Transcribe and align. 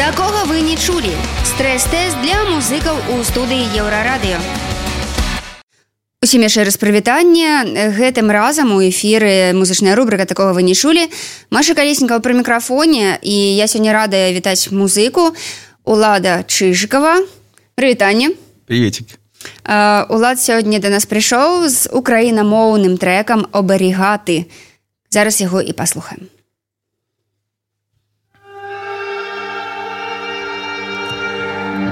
Такога 0.00 0.44
вы 0.44 0.60
не 0.60 0.76
чулі. 0.76 1.12
Стрэс-тэст 1.44 2.20
для 2.22 2.44
музыкаў 2.48 2.96
у 3.16 3.24
студыі 3.24 3.64
еўрарадыё. 3.76 4.38
Усім 6.26 6.42
яшчэ 6.42 6.64
раз 6.66 6.74
прывітанне 6.80 7.92
гэтым 7.94 8.32
разам 8.34 8.72
у 8.74 8.80
эфіры 8.82 9.54
музычная 9.54 9.94
рубрика 9.94 10.26
такого 10.26 10.56
вы 10.56 10.66
не 10.66 10.74
чулі 10.74 11.06
Маша 11.54 11.76
калеснікаў 11.78 12.18
пры 12.18 12.34
мікрафоне 12.34 13.20
і 13.22 13.36
я 13.54 13.68
сёння 13.70 13.92
радая 13.92 14.32
вітаць 14.32 14.72
музыку 14.74 15.36
Улада 15.84 16.42
чыжыкова 16.48 17.22
прывітанне 17.76 18.34
приветик 18.66 19.20
Улад 20.10 20.40
сёння 20.42 20.80
да 20.80 20.90
нас 20.90 21.06
прыйшоў 21.06 21.68
з 21.70 21.86
украінамоўным 21.92 22.96
трэкам 22.98 23.46
оберігаты 23.52 24.50
зараз 25.14 25.38
яго 25.44 25.60
і 25.62 25.70
паслухаем 25.78 26.26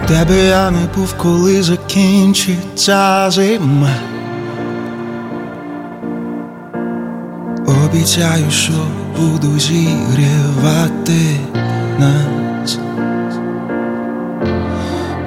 Тебе 0.10 0.46
я 0.48 0.72
не 0.72 0.88
був, 0.96 1.14
коли 1.18 1.64
закінчиться 1.64 3.30
зима. 3.32 3.90
Обіцяю, 7.86 8.52
що 8.52 8.74
буду 9.18 9.60
зігрівати 9.60 11.40
нас. 12.00 12.80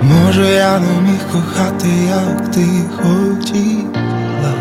Може, 0.03 0.51
я 0.51 0.79
не 0.79 1.01
міг 1.01 1.21
кохати, 1.33 1.89
як 2.09 2.51
ти 2.51 2.67
хотіла. 2.97 4.55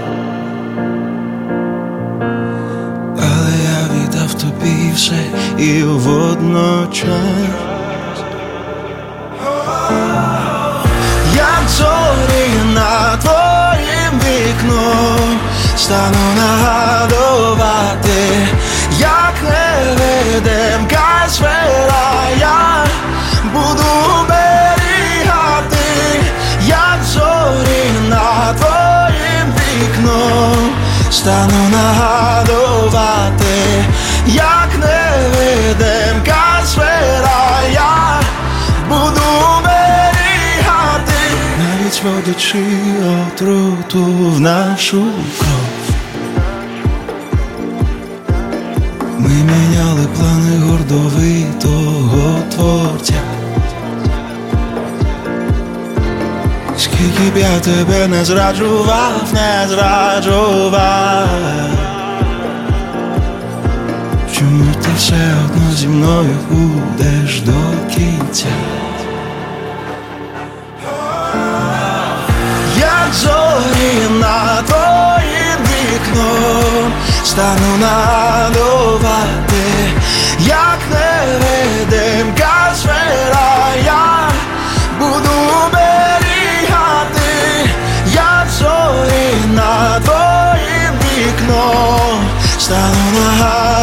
Але 3.18 3.52
я 3.64 4.04
віддав 4.04 4.34
тобі 4.34 4.92
все 4.96 5.24
і 5.58 5.84
водночас. 5.84 7.71
Стану 15.92 16.26
нагадувати, 16.36 18.20
як 19.00 19.34
не 19.44 19.96
невидимка 19.96 21.28
сфера 21.28 22.30
я 22.40 22.86
буду 23.54 23.92
берігати, 24.30 25.86
як 26.68 27.04
зорі 27.04 27.92
над 28.10 28.56
твоїм 28.56 29.54
вікном 29.58 30.74
стану 31.12 31.70
нагадувати, 31.72 33.56
як 34.28 34.70
не 34.80 35.12
невидимка 35.34 36.62
сфера 36.66 37.62
я 37.74 38.20
буду 38.90 39.30
берігати, 39.64 41.22
навіть 41.60 42.04
водячи 42.04 42.66
отруту 43.28 44.04
в 44.06 44.40
нашу 44.40 45.02
кров. 45.40 45.71
Ми 49.72 49.78
міняли 49.78 50.08
плани 50.18 50.58
гордовитого 50.60 52.40
творця. 52.56 53.22
Скільки 56.78 57.32
б 57.34 57.38
я 57.38 57.60
тебе 57.60 58.08
не 58.08 58.26
зраджував, 58.26 59.24
не 59.34 59.68
зраджував. 59.70 61.28
Чому 64.34 64.74
ти 64.74 64.90
все 64.98 65.34
одно 65.46 65.72
зі 65.76 65.88
мною 65.88 66.38
будеш 66.50 67.40
до 67.42 67.54
кінця? 67.96 68.46
Як 72.78 73.14
зорі 73.14 74.20
над 74.20 74.66
твоїм 74.66 75.60
вікном 75.62 76.92
стану 77.24 77.78
як 77.80 78.72
silent 92.72 93.18
heart. 93.42 93.81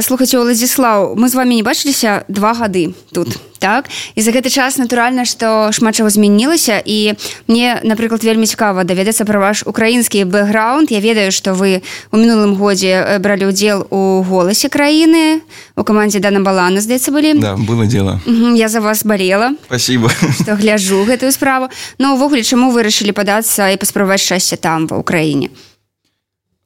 слухайте 0.00 0.38
Уладзіслаў 0.40 1.16
мы 1.20 1.28
з 1.28 1.34
вами 1.36 1.52
не 1.52 1.62
бачыліся 1.62 2.24
два 2.32 2.54
гады 2.56 2.94
тут 3.12 3.36
так 3.60 3.92
і 4.16 4.22
за 4.24 4.32
гэты 4.32 4.48
час 4.48 4.80
натуральна 4.80 5.28
што 5.28 5.68
шмат 5.68 5.92
чаго 6.00 6.08
змянілася 6.08 6.80
і 6.80 7.12
мне 7.44 7.76
напрыклад 7.84 8.24
вельмі 8.24 8.48
цікава 8.48 8.88
даведацца 8.88 9.28
пра 9.28 9.36
ваш 9.36 9.68
украінскі 9.68 10.24
бэкграунд 10.32 10.88
Я 10.88 11.00
ведаю 11.04 11.28
што 11.28 11.52
вы 11.52 11.84
у 12.08 12.16
мінулым 12.16 12.56
годзе 12.56 13.04
э, 13.04 13.18
бралі 13.20 13.52
ўдзел 13.52 13.84
у 13.92 14.24
голасе 14.24 14.72
краіны 14.72 15.44
у 15.76 15.84
камандзе 15.84 16.24
дана 16.24 16.40
балана 16.40 16.80
здаецца 16.80 17.12
былі 17.12 17.36
Да, 17.36 17.60
было 17.60 17.84
дело. 17.84 18.16
Мгм, 18.24 18.56
я 18.56 18.68
за 18.72 18.80
вас 18.80 19.04
балела 19.04 19.60
Спасибо. 19.68 20.08
што 20.40 20.56
гляджу 20.56 21.04
гэтую 21.04 21.32
справу 21.36 21.68
но 21.98 22.16
ўвогуле 22.16 22.40
чаму 22.48 22.72
вырашылі 22.72 23.12
падацца 23.12 23.68
і 23.68 23.76
паспрабаваць 23.76 24.24
шчасце 24.24 24.56
там 24.56 24.86
ва 24.88 24.96
ўкраіне 25.04 25.52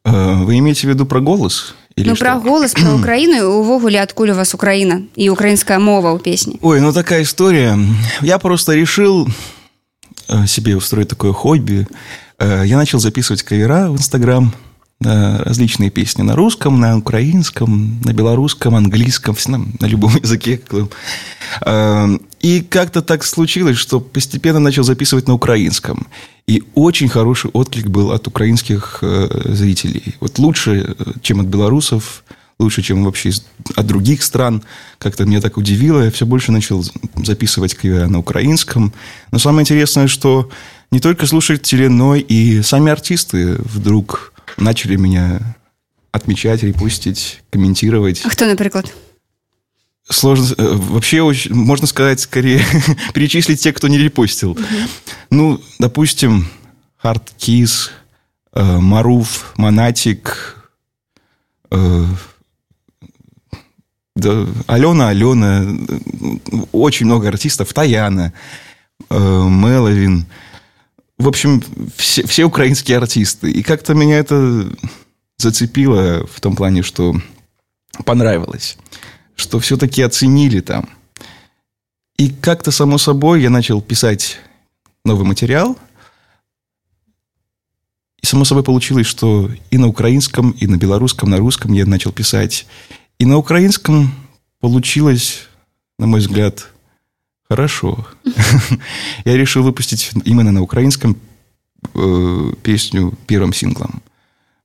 Э, 0.06 0.44
Вы 0.46 0.58
имеете 0.58 0.86
в 0.86 0.90
виду 0.90 1.04
про 1.06 1.20
голос? 1.20 1.74
Или 1.96 2.08
ну 2.08 2.16
что? 2.16 2.24
пра 2.24 2.34
голас 2.38 2.72
пра 2.72 2.94
ўкраіну 2.94 3.36
і 3.36 3.44
увогуле 3.44 4.00
адкуль 4.00 4.32
у 4.32 4.38
вас 4.38 4.54
украіна 4.54 5.02
і 5.16 5.30
украінская 5.30 5.78
мова 5.78 6.14
ў 6.14 6.18
песні 6.22 6.58
Ой, 6.62 6.80
ну 6.80 6.92
такая 6.92 7.22
история. 7.22 7.78
Я 8.22 8.38
просто 8.38 8.74
решил 8.74 9.28
э, 10.28 10.46
себе 10.46 10.76
устроить 10.76 11.08
такое 11.08 11.32
хобби. 11.32 11.86
Э, 12.38 12.64
Я 12.66 12.76
начал 12.76 13.00
записывать 13.00 13.42
кавера 13.42 13.90
в 13.90 13.96
Инстаграм, 13.96 14.48
да, 14.50 14.56
различные 15.05 15.89
песни 15.89 16.23
на 16.23 16.35
русском, 16.35 16.79
на 16.79 16.97
украинском, 16.97 18.01
на 18.03 18.13
белорусском, 18.13 18.75
английском, 18.75 19.35
на, 19.47 19.85
любом 19.87 20.15
языке. 20.23 20.59
Э, 21.61 22.17
И 22.41 22.61
как-то 22.61 23.01
так 23.01 23.23
случилось, 23.23 23.77
что 23.77 23.99
постепенно 23.99 24.59
начал 24.59 24.83
записывать 24.83 25.27
на 25.27 25.33
украинском. 25.33 26.07
И 26.47 26.63
очень 26.75 27.09
хороший 27.09 27.49
отклик 27.51 27.87
был 27.87 28.11
от 28.11 28.27
украинских 28.27 28.99
э, 29.01 29.53
зрителей. 29.53 30.15
Вот 30.19 30.39
лучше, 30.39 30.95
э, 30.97 31.11
чем 31.21 31.39
от 31.39 31.47
белорусов, 31.47 32.23
лучше, 32.59 32.81
чем 32.81 33.03
вообще 33.03 33.31
от 33.75 33.87
других 33.87 34.23
стран. 34.23 34.61
Как-то 34.97 35.25
меня 35.25 35.41
так 35.41 35.57
удивило. 35.57 36.03
Я 36.03 36.11
все 36.11 36.25
больше 36.25 36.51
начал 36.51 36.85
записывать 37.15 37.73
кавера 37.73 38.07
на 38.07 38.19
украинском. 38.19 38.93
Но 39.31 39.39
самое 39.39 39.61
интересное, 39.61 40.07
что 40.07 40.49
не 40.91 40.99
только 40.99 41.25
слушатели, 41.25 41.87
но 41.87 42.15
и 42.15 42.61
сами 42.61 42.91
артисты 42.91 43.57
вдруг 43.63 44.33
начали 44.57 44.95
меня 44.95 45.39
отмечать, 46.11 46.63
репостить, 46.63 47.41
комментировать. 47.49 48.21
А 48.25 48.29
хто 48.29 48.45
напрыклад 48.45 48.93
Сложно... 50.09 50.53
э, 50.57 50.73
Вообще, 50.75 51.21
очень- 51.21 51.53
можно 51.53 51.87
сказать, 51.87 52.19
скорее 52.19 52.63
перечислить 53.13 53.59
тех, 53.61 53.75
кто 53.75 53.87
не 53.87 53.97
репостил. 53.97 54.57
Ну, 55.31 55.59
допустим, 55.79 56.47
Hard 57.03 57.23
Keys, 57.39 57.89
э, 58.53 58.77
Маруф, 58.77 59.53
Монатик, 59.57 60.55
э, 61.71 62.05
да, 64.15 64.45
Алена, 64.67 65.09
Алена, 65.09 65.63
э, 65.63 66.37
очень 66.71 67.05
много 67.07 67.27
артистов, 67.27 67.73
Таяна. 67.73 68.31
э, 69.09 69.17
Меловин. 69.17 70.25
В 71.17 71.27
общем, 71.27 71.63
все, 71.95 72.25
все 72.27 72.43
украинские 72.43 72.97
артисты. 72.97 73.51
И 73.51 73.63
как-то 73.63 73.93
меня 73.93 74.17
это 74.17 74.69
зацепило 75.37 76.25
в 76.27 76.41
том 76.41 76.55
плане, 76.55 76.81
что 76.81 77.15
понравилось. 78.03 78.77
Что 79.35 79.59
все-таки 79.59 80.01
оценили 80.01 80.59
там. 80.59 80.89
И 82.17 82.29
как-то 82.29 82.71
само 82.71 82.97
собой 82.97 83.41
я 83.41 83.49
начал 83.49 83.81
писать 83.81 84.37
новый 85.03 85.25
материал. 85.25 85.77
И 88.21 88.25
само 88.25 88.43
собой 88.43 88.63
получилось, 88.63 89.05
что 89.05 89.51
и 89.69 89.77
на 89.77 89.87
украинском, 89.87 90.51
и 90.51 90.67
на 90.67 90.77
белорусском, 90.77 91.29
на 91.29 91.37
русском 91.37 91.73
я 91.73 91.85
начал 91.85 92.11
писать. 92.11 92.65
И 93.19 93.25
на 93.25 93.37
украинском 93.37 94.13
получилось, 94.59 95.47
на 95.99 96.07
мой 96.07 96.19
взгляд, 96.19 96.71
хорошо. 97.49 98.05
Я 99.25 99.37
решил 99.37 99.63
выпустить 99.63 100.11
именно 100.25 100.51
на 100.51 100.61
украинском 100.61 101.17
э, 101.93 102.51
песню 102.63 103.13
первым 103.27 103.53
синглом. 103.53 104.01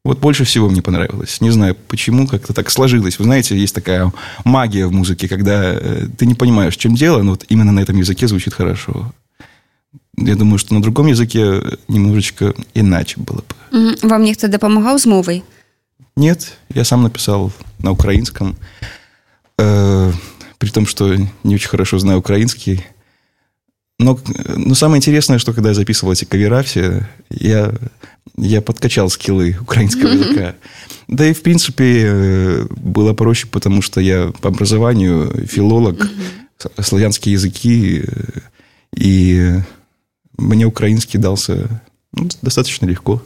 Вот 0.03 0.19
больше 0.19 0.44
всего 0.44 0.69
мне 0.71 0.81
понравилось. 0.81 1.41
Не 1.43 1.50
знаю, 1.50 1.77
почему, 1.88 2.27
как-то 2.27 2.55
так 2.55 2.71
сложилось. 2.71 3.19
Вы 3.19 3.25
знаете, 3.25 3.56
есть 3.56 3.75
такая 3.75 4.11
магия 4.44 4.87
в 4.87 4.93
музыке, 4.93 5.29
когда 5.29 5.75
э, 5.75 6.06
ты 6.17 6.25
не 6.25 6.35
понимаешь, 6.35 6.75
в 6.75 6.79
чем 6.79 6.94
дело, 6.94 7.23
но 7.23 7.32
вот 7.32 7.44
именно 7.49 7.73
на 7.73 7.81
этом 7.81 7.97
языке 7.97 8.27
звучит 8.27 8.55
хорошо. 8.55 9.12
Я 10.17 10.37
думаю, 10.37 10.59
что 10.59 10.75
на 10.75 10.83
другом 10.83 11.06
языке 11.06 11.62
немножечко 11.88 12.55
иначе 12.75 13.21
было 13.21 13.43
бы. 13.71 13.97
Вам 14.03 14.25
никто 14.25 14.49
допомагал 14.49 14.99
с 14.99 15.06
мовой? 15.06 15.44
Нет, 16.17 16.59
я 16.75 16.85
сам 16.85 17.03
написал 17.03 17.53
на 17.79 17.93
украинском. 17.93 18.56
При 20.61 20.69
том, 20.69 20.87
что 20.87 21.17
не 21.43 21.55
очень 21.55 21.69
хорошо 21.69 21.99
знаю 21.99 22.19
украинский. 22.21 22.85
Но, 23.99 24.19
но 24.57 24.75
самое 24.75 24.99
интересное, 24.99 25.39
что 25.39 25.53
когда 25.53 25.71
я 25.71 25.75
записывал 25.75 26.12
эти 26.12 26.25
кавера 26.25 26.62
все, 26.62 27.09
я, 27.31 27.73
я 28.37 28.62
подкачал 28.62 29.11
скиллы 29.11 29.57
украинского 29.61 30.11
языка. 30.11 30.55
Да 31.09 31.27
и, 31.27 31.33
в 31.33 31.43
принципе, 31.43 32.05
э, 32.07 32.67
было 32.77 33.15
проще, 33.15 33.49
потому 33.49 33.83
что 33.83 34.01
я 34.01 34.33
по 34.41 34.49
образованию 34.49 35.47
филолог, 35.47 36.09
славянские 36.79 37.33
языки, 37.33 38.05
э, 38.07 38.41
и 38.97 39.55
мне 40.39 40.67
украинский 40.67 41.19
дался 41.19 41.83
ну, 42.12 42.29
достаточно 42.43 42.87
легко. 42.87 43.23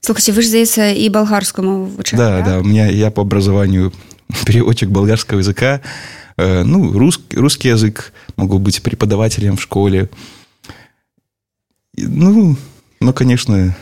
Слухайте, 0.00 0.32
вы 0.32 0.42
же, 0.42 0.48
здається, 0.48 0.86
і 0.86 1.08
болгарську 1.08 1.62
мову 1.62 1.86
вивчали, 1.86 2.22
Да, 2.22 2.42
да, 2.42 2.58
у 2.58 2.64
меня, 2.64 2.86
я 2.86 3.10
по 3.10 3.20
образованию 3.20 3.92
переводчик 4.46 4.88
болгарского 4.88 5.40
языка, 5.40 5.80
ну, 6.39 6.91
русский, 6.91 7.37
русский 7.37 7.69
язык, 7.69 8.13
могу 8.35 8.59
быть 8.59 8.81
преподавателем 8.81 9.57
в 9.57 9.61
школе. 9.61 10.09
Ну, 11.97 12.57
ну, 12.99 13.13
конечно, 13.13 13.75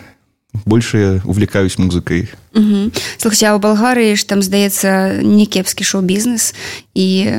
больше 0.66 0.98
я 0.98 1.22
увлекаюсь 1.26 1.78
музыкой. 1.78 2.30
Угу. 2.54 2.92
Слухайте, 3.18 3.48
а 3.48 3.56
у 3.56 3.60
Болгарии 3.60 4.16
ж 4.16 4.24
там, 4.24 4.42
здаецца, 4.42 5.22
не 5.24 5.46
кепскі 5.46 5.84
шоу-бізнес 5.84 6.54
і 6.94 7.32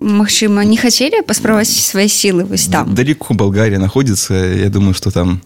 магчыма, 0.00 0.64
не 0.64 0.76
хотели 0.76 1.22
паспрабаваць 1.22 1.70
свои 1.70 2.08
силы 2.08 2.44
вось 2.44 2.66
там? 2.66 2.94
Далеко 2.94 3.34
Болгария 3.34 3.78
находится. 3.78 4.34
Я 4.34 4.68
думаю, 4.68 4.94
что 4.94 5.10
там 5.10 5.40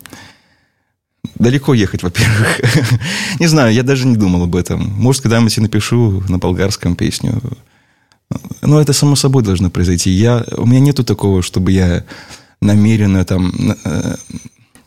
далеко 1.35 1.75
ехать, 1.75 2.03
во-первых. 2.03 2.61
не 3.41 3.47
знаю, 3.47 3.73
я 3.75 3.83
даже 3.83 4.07
не 4.07 4.17
думал 4.17 4.45
об 4.45 4.57
этом. 4.57 4.81
Может, 4.97 5.23
когда-нибудь 5.23 5.57
я 5.57 5.63
напишу 5.63 6.23
на 6.29 6.39
болгарском 6.39 6.97
песню. 6.97 7.41
Ну, 8.62 8.80
это 8.80 8.94
само 8.94 9.16
собой 9.16 9.44
должно 9.44 9.70
произойти. 9.70 10.12
Я, 10.12 10.46
у 10.58 10.66
меня 10.66 10.80
нету 10.80 11.04
такого, 11.04 11.42
чтобы 11.42 11.72
я 11.72 12.04
намеренно 12.62 13.26
там... 13.26 13.54
Э, 13.84 14.16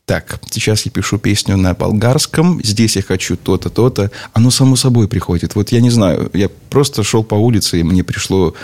так, 0.04 0.40
сейчас 0.50 0.84
я 0.84 0.90
пишу 0.90 1.18
песню 1.18 1.56
на 1.56 1.74
болгарском, 1.74 2.60
здесь 2.62 2.96
я 2.96 3.02
хочу 3.02 3.36
то-то, 3.36 3.70
то-то. 3.70 4.10
Оно 4.32 4.50
само 4.50 4.76
собой 4.76 5.08
приходит. 5.08 5.54
Вот 5.54 5.72
я 5.72 5.80
не 5.80 5.90
знаю, 5.90 6.30
я 6.34 6.48
просто 6.70 7.02
шел 7.02 7.24
по 7.24 7.34
улице, 7.34 7.80
и 7.80 7.82
мне 7.82 8.04
пришло, 8.04 8.54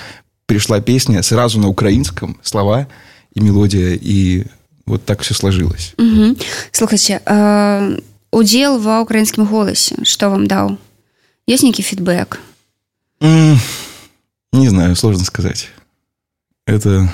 пришла 0.47 0.81
песня 0.81 1.23
сразу 1.23 1.61
на 1.61 1.69
украинском, 1.69 2.37
слова 2.43 2.89
и 3.35 3.41
мелодия, 3.41 3.99
и 4.01 4.47
вот 4.85 5.05
так 5.05 5.23
все 5.23 5.35
сложилось. 5.35 5.95
Угу. 5.97 6.37
Слухайте, 6.73 7.21
э, 7.25 7.99
удел 8.31 8.79
ва 8.79 9.01
украинскім 9.01 9.47
голосе, 9.47 9.97
что 10.05 10.31
вам 10.31 10.47
дал? 10.47 10.77
Есть 11.47 11.63
некий 11.63 11.83
фидбэк? 11.83 12.41
Mm. 13.21 13.57
Не 14.53 14.69
знаю, 14.69 14.97
сложно 14.97 15.25
сказать. 15.25 15.69
Это, 16.67 17.13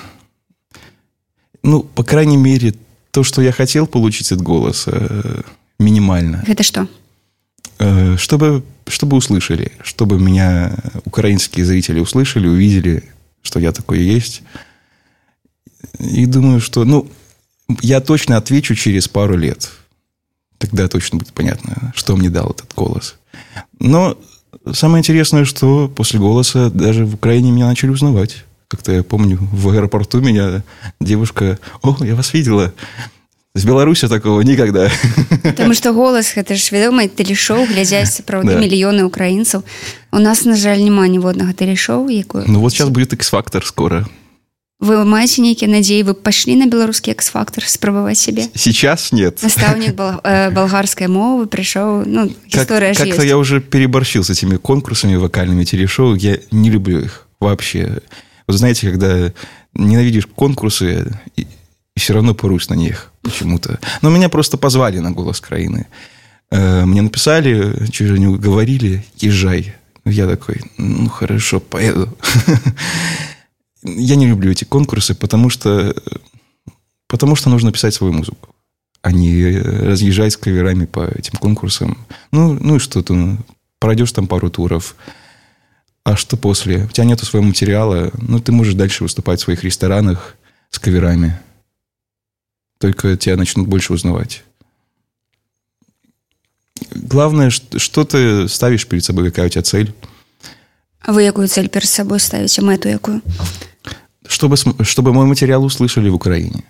ну, 1.62 1.82
по 1.82 2.04
крайней 2.04 2.36
мере, 2.36 2.74
то, 3.10 3.22
что 3.22 3.42
я 3.42 3.52
хотел 3.52 3.86
получить 3.86 4.32
от 4.32 4.40
голоса, 4.40 4.90
э, 4.94 5.42
минимально. 5.78 6.44
Это 6.46 6.62
что? 6.62 6.88
Э, 7.78 8.16
чтобы, 8.16 8.64
чтобы 8.86 9.16
услышали, 9.16 9.72
чтобы 9.82 10.18
меня 10.18 10.76
украинские 11.04 11.64
зрители 11.64 12.00
услышали, 12.00 12.46
увидели, 12.48 13.04
что 13.42 13.60
я 13.60 13.72
такой 13.72 14.00
есть. 14.00 14.42
И 15.98 16.26
думаю, 16.26 16.60
что, 16.60 16.84
ну, 16.84 17.08
я 17.80 18.00
точно 18.00 18.36
отвечу 18.36 18.74
через 18.74 19.08
пару 19.08 19.36
лет. 19.36 19.70
Тогда 20.58 20.88
точно 20.88 21.18
будет 21.18 21.32
понятно, 21.32 21.92
что 21.94 22.16
мне 22.16 22.30
дал 22.30 22.50
этот 22.50 22.72
голос. 22.74 23.16
Но 23.78 24.18
Самое 24.73 24.99
интересное, 24.99 25.45
что 25.45 25.87
после 25.87 26.19
голоса 26.19 26.69
даже 26.69 27.05
в 27.05 27.15
Украине 27.15 27.51
меня 27.51 27.67
начали 27.67 27.89
узнавать. 27.89 28.45
Как-то 28.67 28.91
я 28.91 29.03
помню, 29.03 29.37
в 29.39 29.69
аэропорту 29.69 30.21
меня 30.21 30.63
девушка... 30.99 31.59
О, 31.81 31.95
я 32.01 32.15
вас 32.15 32.33
видела. 32.33 32.71
З 33.55 33.65
Беларусі 33.65 34.07
такого 34.07 34.41
никогда. 34.41 34.91
Потому 35.43 35.73
что 35.73 35.93
голос 35.93 36.37
это 36.37 36.55
ж 36.55 36.69
вядомае 36.71 37.09
тэлешоу 37.09 37.65
глядзяць 37.65 38.13
сапраўды 38.13 38.53
да. 38.53 38.61
мільёны 38.61 39.03
украінцаў 39.03 39.63
у 40.11 40.19
нас 40.19 40.45
на 40.45 40.55
жаль 40.55 40.79
няма 40.85 41.07
ніводнага 41.07 41.53
тэлешоу 41.53 42.09
якую 42.09 42.45
ну 42.47 42.59
вот 42.59 42.71
сейчас 42.71 42.89
будет 42.89 43.13
X-фактор 43.13 43.65
скоро 43.65 44.05
вы 44.83 45.03
маеце 45.03 45.43
нейкія 45.43 45.67
надзеі 45.67 46.07
вы 46.07 46.13
пашлі 46.15 46.55
на 46.55 46.65
беларускі 46.71 47.11
экс-фактор 47.11 47.67
спрабаваць 47.67 48.19
сябе 48.19 48.47
сейчас 48.55 49.11
нет 49.11 49.43
наставнік 49.43 49.95
бол, 49.95 50.23
э, 50.23 50.51
болгарской 50.51 51.07
мовы 51.07 51.47
пришел 51.47 52.03
ну 52.05 52.31
история 52.47 52.93
как, 52.95 53.07
как-то 53.07 53.23
я 53.23 53.37
уже 53.37 53.59
переборщил 53.59 54.23
с 54.23 54.29
этими 54.29 54.55
конкурсами 54.55 55.15
вокальными 55.15 55.65
телешоу 55.65 56.15
я 56.15 56.39
не 56.51 56.69
люблю 56.69 56.99
их 56.99 57.27
вообще 57.41 57.99
вот 58.47 58.55
знаете 58.55 58.89
когда 58.89 59.33
ненавидишь 59.73 60.27
конкурсы 60.27 61.11
и, 61.35 61.41
и 61.41 61.99
все 61.99 62.13
равно 62.13 62.33
порусь 62.33 62.69
на 62.69 62.75
них 62.75 63.11
почему-то 63.21 63.79
но 64.01 64.09
меня 64.09 64.29
просто 64.29 64.57
позвали 64.57 64.99
на 64.99 65.11
голос 65.11 65.41
краины 65.41 65.87
э, 66.51 66.85
мне 66.85 67.01
написали 67.01 67.85
чуть 67.91 68.11
не 68.11 68.33
говорили 68.37 69.03
езжай 69.17 69.75
я 70.05 70.25
такой 70.25 70.61
ну 70.77 71.09
хорошо 71.09 71.59
поеду 71.59 72.17
я 73.84 74.16
не 74.16 74.26
люблю 74.26 74.50
эти 74.50 74.64
конкурсы, 74.64 75.14
потому 75.14 75.50
что, 75.50 75.94
потому 77.06 77.36
что 77.36 77.50
нужно 77.50 77.70
писать 77.70 77.94
свою 77.94 78.12
музыку, 78.12 78.54
а 79.02 79.12
не 79.12 79.58
разъезжать 79.58 80.32
с 80.32 80.36
каверами 80.36 80.86
по 80.86 81.06
этим 81.06 81.38
конкурсам. 81.38 81.98
Ну, 82.32 82.54
ну 82.54 82.76
и 82.76 82.78
что 82.78 83.02
ты, 83.02 83.12
ну, 83.12 83.38
пройдешь 83.78 84.12
там 84.12 84.26
пару 84.26 84.50
туров, 84.50 84.96
а 86.02 86.16
что 86.16 86.36
после? 86.36 86.84
У 86.84 86.88
тебя 86.88 87.04
нету 87.04 87.24
своего 87.26 87.46
материала, 87.46 88.10
ну, 88.18 88.40
ты 88.40 88.52
можешь 88.52 88.74
дальше 88.74 89.04
выступать 89.04 89.40
в 89.40 89.44
своих 89.44 89.62
ресторанах 89.64 90.36
с 90.70 90.78
каверами. 90.78 91.38
Только 92.78 93.16
тебя 93.16 93.36
начнут 93.36 93.68
больше 93.68 93.92
узнавать. 93.92 94.44
Главное, 96.90 97.50
что 97.50 98.04
ты 98.04 98.48
ставишь 98.48 98.86
перед 98.86 99.04
собой, 99.04 99.30
какая 99.30 99.46
у 99.46 99.48
тебя 99.48 99.62
цель. 99.62 99.94
А 101.00 101.12
вы 101.12 101.26
какую 101.26 101.48
цель 101.48 101.68
перед 101.68 101.88
собой 101.88 102.20
ставите, 102.20 102.62
мэту 102.62 102.88
якую? 102.88 103.22
чтобы, 104.27 104.57
чтобы 104.57 105.13
мой 105.13 105.25
материал 105.25 105.63
услышали 105.63 106.09
в 106.09 106.15
Украине. 106.15 106.63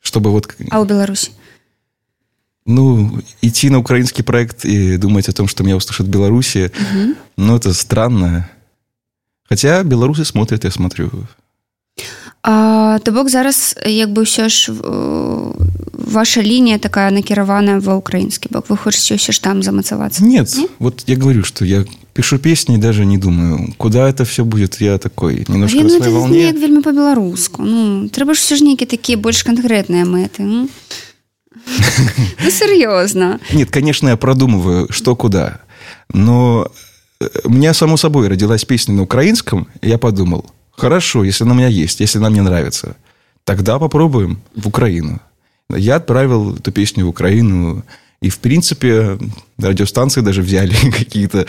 Чтобы 0.00 0.30
вот... 0.30 0.54
А 0.70 0.80
у 0.80 0.84
Беларуси? 0.84 1.30
Ну, 2.66 3.20
идти 3.42 3.70
на 3.70 3.78
украинский 3.78 4.22
проект 4.22 4.64
и 4.64 4.96
думать 4.96 5.28
о 5.28 5.32
том, 5.32 5.48
что 5.48 5.64
меня 5.64 5.76
услышат 5.76 6.06
в 6.06 6.10
Беларуси, 6.10 6.70
угу. 6.74 7.14
ну, 7.36 7.56
это 7.56 7.74
странно. 7.74 8.48
Хотя 9.48 9.82
белорусы 9.82 10.24
смотрят, 10.24 10.64
я 10.64 10.70
смотрю. 10.70 11.10
А, 12.42 12.98
то 12.98 13.12
бок 13.12 13.28
зараз 13.28 13.76
якби 13.84 14.22
ўсё 14.22 14.48
ж 14.48 14.72
ваша 15.92 16.40
линия 16.40 16.78
такая 16.78 17.10
накіраваная 17.12 17.84
ва 17.84 18.00
украінскі 18.00 18.48
бок 18.48 18.72
вы 18.72 18.80
хочаце 18.80 19.20
ўсё 19.20 19.32
ж 19.32 19.38
там 19.44 19.60
замацавацца 19.62 20.24
нет, 20.24 20.48
нет 20.56 20.70
вот 20.78 21.04
я 21.06 21.16
говорю 21.16 21.44
что 21.44 21.64
я 21.68 21.84
пишу 22.14 22.38
песни 22.38 22.76
даже 22.76 23.04
не 23.04 23.18
думаю 23.18 23.74
куда 23.76 24.08
это 24.08 24.24
все 24.24 24.44
будет 24.44 24.80
я 24.80 24.98
такой 24.98 25.44
немножко 25.48 25.82
на 25.82 25.88
своей 25.88 26.12
волне 26.12 26.52
вельмі 26.52 26.82
по-беларуску 26.82 27.62
ну 27.62 28.08
трэба 28.08 28.34
ж 28.34 28.38
все 28.38 28.56
ж 28.56 28.64
нейкі 28.64 28.86
такія 28.86 29.18
больш 29.18 29.44
канкрэтныя 29.44 30.04
мэты 30.04 30.42
ну, 30.42 30.68
ну 32.44 32.50
серьезно 32.50 33.40
нет 33.52 33.70
конечно 33.70 34.08
я 34.08 34.16
продумываю 34.16 34.86
что 34.90 35.16
куда 35.16 35.60
но 36.12 36.70
э, 37.20 37.28
у 37.44 37.50
меня 37.50 37.74
само 37.74 37.96
собой 37.96 38.28
родилась 38.28 38.64
песня 38.64 38.94
на 38.94 39.02
украинском 39.02 39.68
я 39.82 39.98
подумал 39.98 40.44
хорошо 40.70 41.24
если 41.24 41.44
она 41.44 41.54
у 41.54 41.56
меня 41.56 41.68
есть 41.68 42.00
если 42.00 42.18
она 42.18 42.30
мне 42.30 42.42
нравится 42.42 42.96
тогда 43.44 43.78
попробуем 43.78 44.40
в 44.54 44.68
Украину. 44.68 45.20
Я 45.68 45.96
отправил 45.96 46.54
эту 46.54 46.72
песню 46.72 47.06
в 47.06 47.08
Украину, 47.08 47.82
и, 48.24 48.28
в 48.28 48.38
принципе, 48.38 49.18
радиостанции 49.58 50.20
даже 50.20 50.42
взяли 50.42 50.74
какие-то 50.98 51.46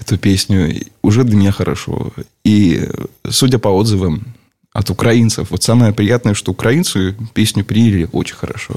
эту 0.00 0.18
песню. 0.18 0.74
Уже 1.02 1.24
для 1.24 1.36
меня 1.36 1.52
хорошо. 1.52 2.12
И, 2.44 2.88
судя 3.30 3.58
по 3.58 3.68
отзывам 3.68 4.24
от 4.72 4.90
украинцев, 4.90 5.50
вот 5.50 5.62
самое 5.62 5.92
приятное, 5.92 6.34
что 6.34 6.52
украинцы 6.52 7.14
песню 7.34 7.64
приняли 7.64 8.08
очень 8.12 8.36
хорошо. 8.36 8.74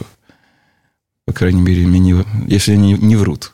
По 1.26 1.34
крайней 1.34 1.62
мере, 1.62 1.86
мне 1.86 2.00
не, 2.00 2.26
если 2.48 2.74
они 2.74 2.94
не 2.94 3.16
врут. 3.16 3.54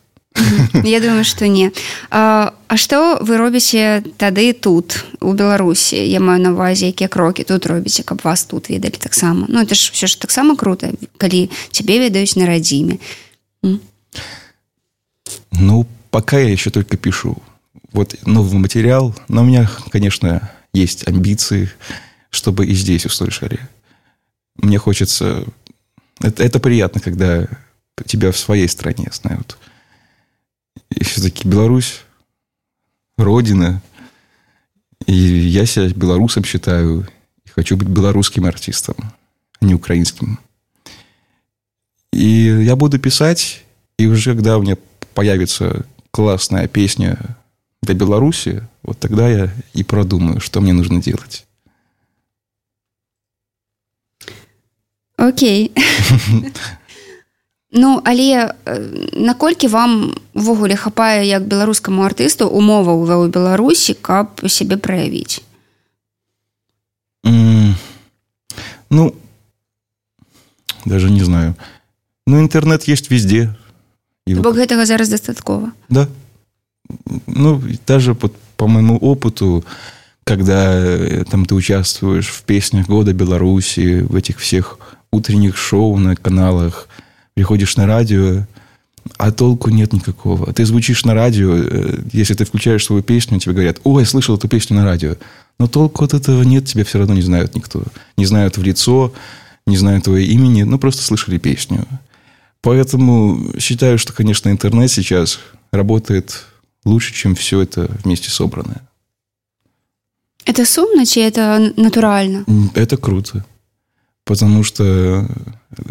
Я 0.83 0.99
думаю 0.99 1.23
что 1.23 1.47
не 1.47 1.71
А, 2.11 2.53
а 2.67 2.77
што 2.77 3.17
вы 3.21 3.37
робіце 3.37 4.03
тады 4.17 4.53
тут 4.53 5.03
у 5.19 5.33
Беларусі 5.33 5.97
я 5.97 6.19
маю 6.19 6.37
на 6.41 6.51
увазе 6.51 6.93
якія 6.93 7.07
крокі 7.07 7.43
тут 7.43 7.65
робіце 7.65 8.03
каб 8.03 8.21
вас 8.23 8.45
тут 8.45 8.69
ведалі 8.69 9.01
таксама 9.01 9.45
Ну 9.49 9.59
это 9.59 9.73
ж 9.73 9.89
все 9.93 10.05
ж 10.05 10.21
таксама 10.21 10.55
круто 10.55 10.93
калі 11.17 11.49
цябе 11.71 11.99
ведаюць 11.99 12.37
на 12.37 12.45
радзіме 12.45 13.01
ну 15.50 15.86
пока 16.10 16.38
я 16.38 16.50
еще 16.50 16.70
только 16.70 16.96
пишу 16.96 17.42
вот 17.92 18.16
новый 18.26 18.58
материал 18.58 19.14
но 19.28 19.42
у 19.42 19.44
меня 19.44 19.70
конечно 19.90 20.50
есть 20.72 21.06
амбиции 21.06 21.70
чтобы 22.30 22.66
и 22.66 22.74
здесь 22.74 23.06
услышали 23.06 23.60
мне 24.56 24.78
хочется 24.78 25.44
это, 26.20 26.42
это 26.42 26.58
приятно 26.58 27.00
когда 27.00 27.46
тебя 28.06 28.32
в 28.32 28.38
своей 28.38 28.68
стране 28.68 29.08
знают 29.12 29.58
и 30.90 31.04
все-таки 31.04 31.48
Беларусь 31.48 32.00
родина. 33.16 33.82
И 35.06 35.12
я 35.12 35.66
себя 35.66 35.88
белорусом 35.88 36.44
считаю. 36.44 37.08
И 37.44 37.48
хочу 37.48 37.76
быть 37.76 37.88
белорусским 37.88 38.44
артистом, 38.44 38.96
а 39.60 39.64
не 39.64 39.74
украинским. 39.74 40.38
И 42.11 42.63
я 42.63 42.75
буду 42.75 42.99
писать, 42.99 43.63
и 43.97 44.07
уже 44.07 44.35
когда 44.35 44.57
у 44.57 44.61
меня 44.61 44.77
появится 45.13 45.85
классная 46.11 46.67
песня 46.67 47.17
для 47.81 47.93
Беларуси, 47.95 48.63
вот 48.83 48.99
тогда 48.99 49.29
я 49.29 49.49
и 49.73 49.83
продумаю, 49.83 50.39
что 50.39 50.61
мне 50.61 50.73
нужно 50.73 51.01
делать. 51.01 51.45
Окей. 55.17 55.71
Ну 57.71 58.01
але 58.05 58.53
наколькі 59.13 59.67
вам 59.67 60.15
увогуле 60.33 60.75
хапае 60.75 61.27
як 61.27 61.43
беларускаму 61.43 62.07
артысту 62.07 62.47
умова 62.47 62.95
ў 62.95 63.27
беларусі 63.27 63.93
каб 63.93 64.39
сябе 64.47 64.79
праявіць 64.79 65.43
mm, 67.27 67.75
ну 68.89 69.11
даже 70.85 71.11
не 71.11 71.27
знаю 71.27 71.55
ну 72.26 72.40
интернет 72.40 72.84
есть 72.84 73.10
везде 73.10 73.56
и 74.26 74.34
бок 74.34 74.54
гэтага 74.54 74.86
зараз 74.86 75.08
дастаткова 75.08 75.72
да 75.88 76.08
ну 77.26 77.62
даже 77.86 78.14
по, 78.14 78.30
по 78.56 78.66
моему 78.66 78.96
опыту 78.96 79.64
когда 80.24 80.74
э, 80.74 81.24
там 81.30 81.46
ты 81.46 81.54
участвуешь 81.54 82.28
в 82.28 82.42
песнях 82.42 82.86
года 82.86 83.12
беларуси 83.12 84.00
в 84.00 84.14
этих 84.14 84.38
всех 84.38 84.78
утренних 85.10 85.56
шоу 85.56 85.98
на 85.98 86.16
каналах 86.16 86.88
приходишь 87.34 87.76
на 87.76 87.86
радио, 87.86 88.46
а 89.16 89.32
толку 89.32 89.70
нет 89.70 89.92
никакого. 89.92 90.52
Ты 90.52 90.64
звучишь 90.64 91.04
на 91.04 91.14
радио, 91.14 91.56
э, 91.56 91.98
если 92.12 92.34
ты 92.34 92.44
включаешь 92.44 92.84
свою 92.84 93.02
песню, 93.02 93.38
тебе 93.38 93.54
говорят, 93.54 93.80
ой, 93.84 94.02
я 94.02 94.06
слышал 94.06 94.36
эту 94.36 94.48
песню 94.48 94.76
на 94.76 94.84
радио. 94.84 95.16
Но 95.58 95.66
толку 95.66 96.04
от 96.04 96.14
этого 96.14 96.42
нет, 96.42 96.66
тебя 96.66 96.84
все 96.84 96.98
равно 96.98 97.14
не 97.14 97.22
знают 97.22 97.54
никто. 97.54 97.82
Не 98.16 98.26
знают 98.26 98.56
в 98.56 98.62
лицо, 98.62 99.12
не 99.66 99.76
знают 99.76 100.04
твое 100.04 100.26
имени, 100.26 100.62
ну, 100.62 100.78
просто 100.78 101.02
слышали 101.02 101.38
песню. 101.38 101.86
Поэтому 102.62 103.52
считаю, 103.58 103.98
что, 103.98 104.12
конечно, 104.12 104.48
интернет 104.48 104.90
сейчас 104.90 105.40
работает 105.72 106.46
лучше, 106.84 107.12
чем 107.12 107.34
все 107.34 107.60
это 107.60 107.90
вместе 108.04 108.30
собранное. 108.30 108.88
Это 110.44 110.64
сумно, 110.64 111.04
чи 111.04 111.20
это 111.20 111.72
натурально? 111.76 112.44
Это 112.74 112.96
круто. 112.96 113.44
Потому 114.24 114.62
что, 114.62 115.28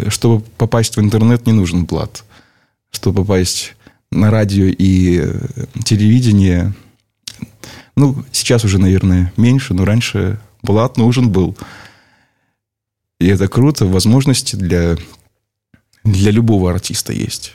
чтобы 0.07 0.43
попасть 0.57 0.95
в 0.95 1.01
интернет, 1.01 1.45
не 1.45 1.53
нужен 1.53 1.85
плат. 1.85 2.23
Чтобы 2.89 3.23
попасть 3.23 3.75
на 4.11 4.31
радио 4.31 4.65
и 4.65 5.21
э, 5.23 5.65
телевидение, 5.83 6.73
ну, 7.95 8.23
сейчас 8.31 8.63
уже, 8.65 8.77
наверное, 8.77 9.33
меньше, 9.37 9.73
но 9.73 9.85
раньше 9.85 10.39
плат 10.61 10.97
нужен 10.97 11.29
был. 11.29 11.57
И 13.19 13.27
это 13.27 13.47
круто. 13.47 13.85
Возможности 13.85 14.55
для, 14.55 14.97
для 16.03 16.31
любого 16.31 16.71
артиста 16.71 17.13
есть. 17.13 17.53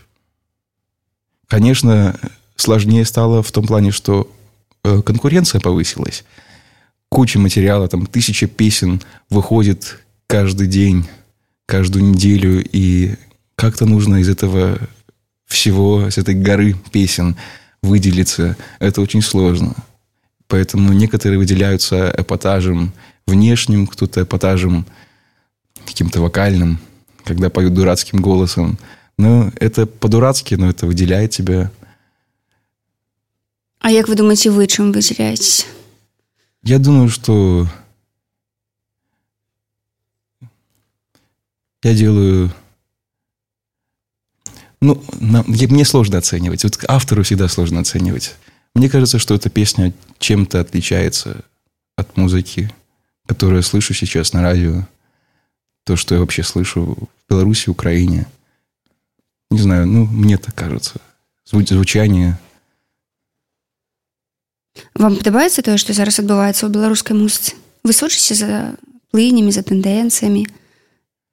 Конечно, 1.49 2.19
сложнее 2.57 3.05
стало 3.05 3.43
в 3.43 3.53
том 3.53 3.67
плане, 3.67 3.91
что 3.91 4.31
э, 4.85 5.03
конкуренция 5.03 5.61
повысилась. 5.61 6.25
Куча 7.09 7.39
материала, 7.39 7.89
там 7.89 8.07
тысяча 8.07 8.47
песен 8.47 9.01
выходит 9.31 10.05
каждый 10.27 10.67
день, 10.67 11.07
каждую 11.67 12.05
неделю, 12.05 12.65
и 12.65 13.15
как-то 13.55 13.87
нужно 13.87 14.17
из 14.17 14.29
этого 14.29 14.79
всего, 15.47 16.11
с 16.11 16.19
этой 16.19 16.35
горы 16.35 16.75
песен 16.93 17.37
выделиться. 17.83 18.57
Это 18.81 19.01
очень 19.01 19.23
сложно. 19.23 19.75
Поэтому 20.49 20.93
некоторые 20.93 21.39
выделяются 21.39 22.13
эпатажем 22.17 22.93
внешним, 23.27 23.87
кто-то 23.87 24.23
эпатажем 24.23 24.87
каким-то 25.85 26.21
вокальным, 26.21 26.79
когда 27.27 27.51
поют 27.51 27.75
дурацким 27.75 28.23
голосом. 28.23 28.79
Ну, 29.19 29.53
это 29.57 29.87
по-дурацки, 29.87 30.55
но 30.55 30.71
это 30.71 30.87
выделяет 30.87 31.33
тебя. 31.33 31.71
А 33.81 33.91
как 33.91 34.09
вы 34.09 34.15
думаете, 34.15 34.51
вы 34.51 34.67
чем 34.67 34.93
выделяетесь? 34.93 35.67
Я 36.63 36.79
думаю, 36.79 37.09
что 37.09 37.69
я 41.83 41.95
делаю... 41.95 42.53
Ну, 44.81 45.03
мне 45.21 45.85
сложно 45.85 46.19
оценивать. 46.19 46.63
Вот 46.63 46.85
автору 46.87 47.23
всегда 47.23 47.49
сложно 47.49 47.81
оценивать. 47.81 48.37
Мне 48.75 48.89
кажется, 48.89 49.19
что 49.19 49.35
эта 49.35 49.51
песня 49.51 49.93
чем-то 50.19 50.61
отличается 50.61 51.45
от 51.97 52.17
музыки, 52.17 52.71
которую 53.27 53.59
я 53.59 53.63
слышу 53.63 53.95
сейчас 53.95 54.33
на 54.33 54.43
радио 54.43 54.87
То, 55.86 55.96
что 55.96 56.16
я 56.16 56.22
вообще 56.22 56.44
слышу 56.44 56.96
в 56.96 57.30
Беларуси, 57.30 57.70
Украине. 57.70 58.28
Не 59.50 59.60
знаю, 59.60 59.88
ну, 59.88 60.06
мне 60.06 60.38
так 60.38 60.56
кажется. 60.56 61.02
Звуч, 61.46 61.70
звучание. 61.70 62.40
Вам 64.96 65.18
падабаецца 65.18 65.62
тое, 65.62 65.78
што 65.78 65.92
зараз 65.92 66.22
адбываецца 66.22 66.68
ў 66.68 66.72
беларускай 66.72 67.18
музыцы? 67.18 67.58
Вы 67.84 67.92
сочыце 67.92 68.38
за 68.38 68.80
плынямі, 69.12 69.52
за 69.52 69.66
тэндэнцыямі? 69.68 70.48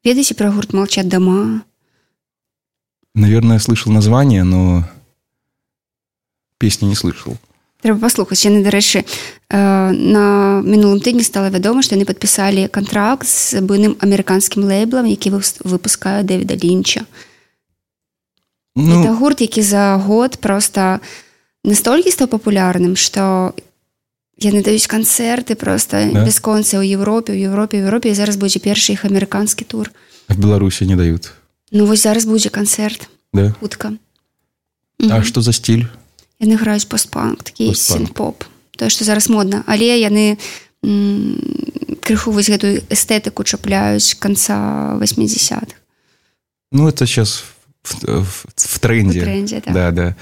Ведаеце 0.02 0.34
про 0.34 0.50
гурт 0.50 0.72
«Молчат 0.72 1.08
дома»? 1.08 1.62
Наверное, 3.14 3.58
слышал 3.58 3.92
название, 3.92 4.42
но 4.42 4.88
песни 6.58 6.86
не 6.86 6.94
слышал. 6.94 7.36
Трэба 7.82 8.10
паслухаць 8.10 8.42
яны 8.42 8.66
дарэчы 8.66 9.06
на 9.50 10.58
мінулым 10.66 10.98
тыдні 10.98 11.22
стала 11.22 11.46
вядома 11.46 11.82
што 11.86 11.94
яны 11.94 12.10
падпісалі 12.10 12.66
кантракт 12.74 13.22
з 13.30 13.62
буйным 13.62 13.94
амерыканскім 14.02 14.66
лейблам 14.66 15.06
які 15.06 15.30
выпускае 15.62 16.26
дэвіда 16.26 16.58
лінча 16.58 17.06
ну... 18.74 18.98
это 18.98 19.14
гурт 19.14 19.40
які 19.40 19.62
за 19.62 19.94
год 19.94 20.42
просто 20.42 20.98
настолькі 21.62 22.10
стаў 22.10 22.34
папулярным 22.34 22.98
што 22.98 23.54
яны 24.42 24.66
даюць 24.66 24.90
канцэрты 24.90 25.54
просто 25.54 26.02
да? 26.10 26.26
бясконцы 26.26 26.82
ў 26.82 26.98
Европе 26.98 27.30
у 27.30 27.38
Европе 27.38 27.78
в 27.78 27.86
Европе 27.86 28.10
зараз 28.10 28.42
будзе 28.42 28.58
першы 28.58 28.98
іх 28.98 29.06
амерыканскі 29.06 29.62
тур 29.62 29.94
в 30.26 30.34
беларусі 30.34 30.82
не 30.82 30.98
дают 30.98 31.30
ну 31.70 31.86
вось 31.86 32.02
зараз 32.02 32.26
будзе 32.26 32.50
канцэрт 32.50 33.06
да? 33.32 33.54
хутка 33.62 33.94
А 34.98 35.22
угу. 35.22 35.24
что 35.24 35.40
за 35.40 35.52
стиль 35.52 35.86
Яны 36.43 36.59
граюць 36.59 36.85
постпанк 36.85 37.43
такі 37.43 37.71
поп 38.13 38.43
тое 38.77 38.91
что 38.91 39.07
зараз 39.07 39.29
модна 39.29 39.63
але 39.67 39.95
яны 39.97 40.37
крыху 42.03 42.35
вось 42.35 42.51
гэтую 42.51 42.83
эстэтыку 42.91 43.47
чапляюць 43.47 44.19
конца 44.19 44.99
80-х 44.99 45.79
ну 46.71 46.87
это 46.87 47.07
сейчас 47.07 47.43
в, 47.83 48.03
в, 48.03 48.45
в 48.55 48.79
тренде, 48.79 49.21
в 49.21 49.23
тренде 49.23 49.63
да. 49.65 49.73
да 49.73 49.91
да 49.91 50.15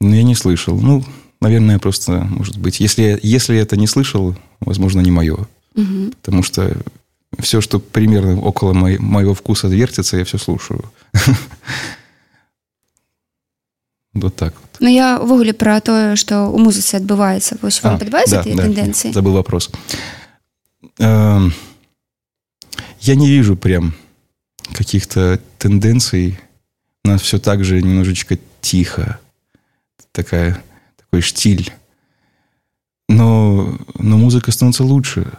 но 0.00 0.14
я 0.14 0.22
не 0.22 0.34
слышал 0.34 0.78
ну 0.78 1.04
наверное, 1.40 1.78
просто, 1.78 2.26
может 2.30 2.58
быть, 2.58 2.80
если, 2.80 3.18
если 3.22 3.56
это 3.58 3.76
не 3.76 3.86
слышал, 3.86 4.36
возможно, 4.60 5.00
не 5.00 5.10
мое. 5.10 5.46
Угу. 5.74 6.12
Потому 6.22 6.42
что 6.42 6.76
все, 7.38 7.60
что 7.60 7.78
примерно 7.78 8.40
около 8.40 8.72
мо- 8.72 8.98
моего 8.98 9.34
вкуса 9.34 9.68
вертится, 9.68 10.16
я 10.16 10.24
все 10.24 10.38
слушаю. 10.38 10.84
Вот 14.20 14.36
так 14.36 14.54
вот. 14.54 14.68
Ну, 14.80 14.88
я 14.88 15.20
увогуле 15.20 15.52
про 15.52 15.80
то, 15.80 16.16
что 16.16 16.46
у 16.46 16.58
музыцы 16.58 16.96
отбывается. 16.96 17.56
Вось 17.62 17.82
вам 17.82 17.96
а, 17.96 17.98
подбываются 17.98 18.36
да, 18.36 18.42
эти 18.42 18.56
да, 18.56 18.62
тенденции? 18.64 19.12
Забыл 19.12 19.34
вопрос. 19.34 19.70
Эм, 20.98 21.52
я 23.00 23.14
не 23.14 23.28
вижу 23.28 23.56
прям 23.56 23.94
каких-то 24.72 25.40
тенденций. 25.58 26.38
У 27.04 27.08
нас 27.08 27.22
все 27.22 27.38
так 27.38 27.64
же 27.64 27.80
немножечко 27.80 28.38
тихо. 28.60 29.18
Такая, 30.12 30.62
такой 30.96 31.20
штиль. 31.22 31.72
Но, 33.08 33.78
но 33.98 34.18
музыка 34.18 34.52
становится 34.52 34.84
лучше. 34.84 35.32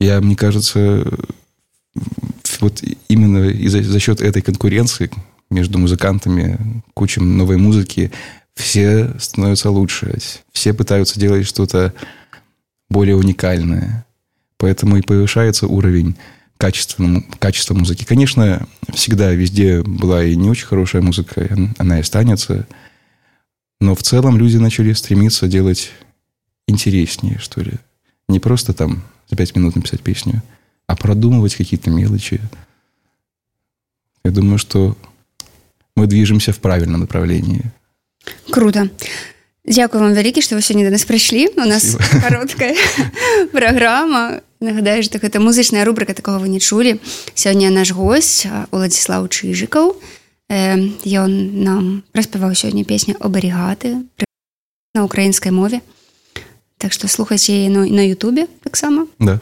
Я, 0.00 0.20
мне 0.20 0.36
кажется, 0.36 1.04
вот 2.60 2.82
именно 3.08 3.48
из-за, 3.48 3.82
за 3.82 3.98
счет 3.98 4.20
этой 4.20 4.42
конкуренции 4.42 5.10
между 5.50 5.78
музыкантами, 5.78 6.82
кучем 6.94 7.36
новой 7.36 7.56
музыки, 7.56 8.12
все 8.54 9.14
становятся 9.18 9.70
лучше. 9.70 10.18
Все 10.52 10.74
пытаются 10.74 11.18
делать 11.18 11.46
что-то 11.46 11.94
более 12.90 13.16
уникальное. 13.16 14.04
Поэтому 14.56 14.96
и 14.96 15.02
повышается 15.02 15.66
уровень 15.66 16.16
качества, 16.56 17.22
качества 17.38 17.74
музыки. 17.74 18.04
Конечно, 18.04 18.66
всегда 18.92 19.30
везде 19.30 19.82
была 19.82 20.24
и 20.24 20.34
не 20.34 20.50
очень 20.50 20.66
хорошая 20.66 21.02
музыка, 21.02 21.48
она 21.78 21.98
и 21.98 22.00
останется. 22.00 22.66
Но 23.80 23.94
в 23.94 24.02
целом 24.02 24.36
люди 24.36 24.56
начали 24.56 24.92
стремиться 24.92 25.46
делать 25.46 25.92
интереснее, 26.66 27.38
что 27.38 27.60
ли. 27.62 27.74
Не 28.28 28.40
просто 28.40 28.74
там 28.74 29.02
за 29.30 29.36
пять 29.36 29.54
минут 29.54 29.76
написать 29.76 30.02
песню, 30.02 30.42
а 30.86 30.96
продумывать 30.96 31.54
какие-то 31.54 31.90
мелочи. 31.90 32.40
Я 34.24 34.32
думаю, 34.32 34.58
что 34.58 34.96
мы 35.97 36.07
движемся 36.07 36.51
в 36.51 36.59
правильном 36.59 37.01
направлении. 37.01 37.71
Круто. 38.49 38.89
Дякую 39.65 40.03
вам 40.03 40.13
вялікі 40.13 40.43
што 40.43 40.55
вы 40.55 40.61
сёння 40.61 40.83
да 40.83 40.91
нас 40.91 41.07
прыйшлі 41.07 41.55
у 41.55 41.63
нас 41.63 41.95
кароткая 42.19 42.75
праграма 43.55 44.43
нагадаю 44.59 45.03
што 45.07 45.23
гэта 45.23 45.39
музычная 45.39 45.87
рубрика 45.87 46.13
такого 46.13 46.39
вы 46.43 46.51
не 46.51 46.59
чулі 46.59 46.99
сёння 47.31 47.71
наш 47.71 47.95
гость 47.95 48.43
уладзіслаў 48.75 49.31
чыжыкаў 49.31 49.95
ён 50.51 51.31
нам 51.63 52.03
распяваў 52.11 52.51
сёння 52.59 52.83
песню 52.83 53.15
абарігаты 53.23 54.03
на 54.91 55.07
украінскай 55.07 55.55
мове 55.55 55.79
так 56.75 56.91
што 56.91 57.07
слухаць 57.07 57.47
яе 57.47 57.71
ну, 57.71 57.87
на 57.87 58.03
Ютубе 58.03 58.51
таксама 58.67 59.07
да. 59.15 59.39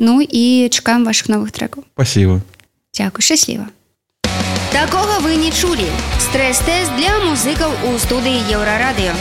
ну 0.00 0.24
і 0.24 0.72
чакаем 0.72 1.04
ваших 1.04 1.28
новых 1.28 1.52
трекаў 1.52 1.84
спасибо 1.92 2.40
Дякую 2.96 3.20
шчасліва 3.20 3.68
Такога 4.72 5.20
вы 5.20 5.36
не 5.36 5.50
чулі. 5.50 5.88
Стрэс-тэст 6.20 6.94
для 6.96 7.18
музыкаў 7.24 7.72
у 7.88 7.98
студыі 7.98 8.44
Еўрарадыё. 8.52 9.14